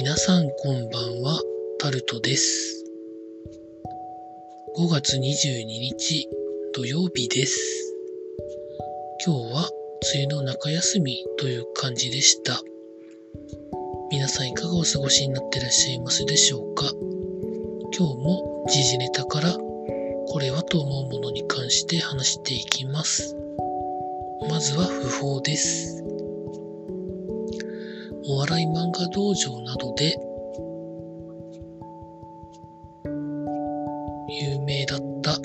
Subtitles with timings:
[0.00, 1.42] 皆さんこんばんは、
[1.80, 2.84] タルトです。
[4.76, 6.28] 5月22日
[6.72, 7.96] 土曜日です。
[9.26, 9.68] 今日は
[10.14, 12.62] 梅雨の中休みという感じでした。
[14.12, 16.84] 皆さんいかがお過ごしになってらっしゃいますでしょうか？
[17.98, 23.34] 今日も時事ネタからこれはと思うものに関して話していきます。
[24.48, 25.97] まずは不法です。
[28.30, 30.14] お笑い漫画道場などで
[34.28, 35.38] 有名だった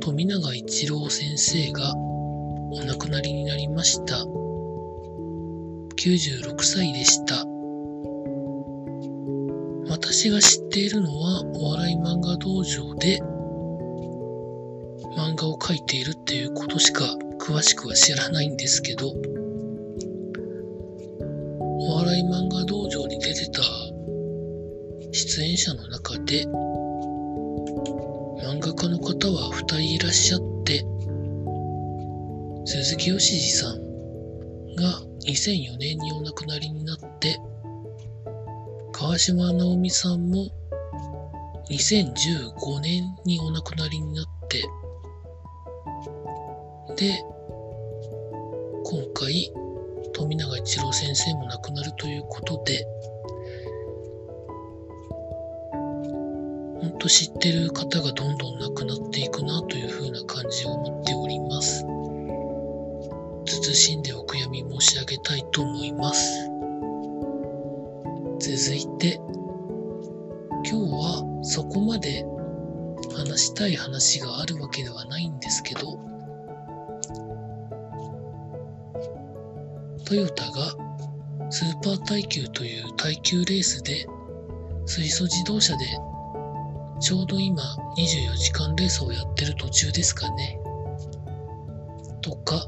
[0.00, 4.16] 富永一郎先生がお亡くなりになりました。
[5.94, 7.44] 96歳でした。
[9.88, 13.20] 私が知っているのはお笑い漫画道場で
[15.16, 17.04] 漫画を描いているっていうことしか
[17.38, 19.12] 詳しくは知らないんですけど、
[21.90, 23.62] お笑い漫画道場に出てた
[25.10, 26.44] 出演者の中で
[28.44, 30.84] 漫画家の方は2人いらっしゃって
[32.66, 33.78] 鈴木よしじさん
[34.76, 37.40] が2004年にお亡くなりになって
[38.92, 40.46] 川島直美さんも
[41.70, 44.62] 2015年にお亡くなりになって
[46.96, 47.18] で
[48.84, 49.50] 今回
[50.28, 52.86] 富永一郎先生も亡くなるということで、
[56.82, 61.82] ほんと知ってる方がどんどん亡くなっていくなというふうな感じを持っております。
[63.72, 66.50] 慎んでお悔やみ申し上げたいと思います。
[68.38, 72.26] 続いて、今日はそこまで
[73.16, 75.98] 話したい話があるわけではないんですけど、
[80.08, 84.06] トヨタがスーパー耐久という耐久レースで
[84.86, 85.84] 水素自動車で
[86.98, 87.62] ちょうど今
[87.94, 90.58] 24時間レースをやってる途中ですかね。
[92.22, 92.66] とか、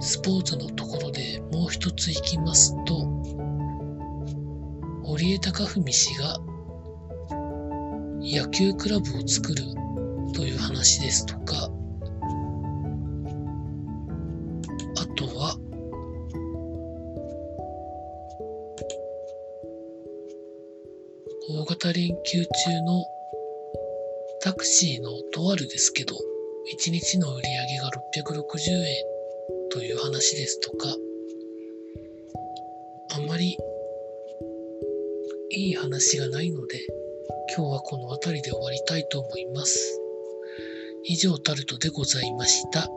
[0.00, 3.06] スポーツのところでもう一つ行きますと、
[5.04, 6.36] 堀江貴文氏が
[8.20, 9.62] 野球クラブを作る
[10.34, 11.70] という話ですとか、
[21.46, 23.04] 大型連休中の
[24.40, 28.96] タクシーのとあるですけど、1日の売り上げが660円
[29.70, 30.88] という話ですとか、
[33.16, 33.58] あまり
[35.50, 36.80] いい話がないので、
[37.54, 40.00] 今日はこの辺りで終わりたいと思います。
[41.04, 42.88] 以上タルトでございました。